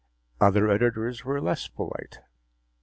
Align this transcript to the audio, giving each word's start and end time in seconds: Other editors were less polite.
Other 0.39 0.67
editors 0.67 1.23
were 1.23 1.39
less 1.39 1.67
polite. 1.67 2.21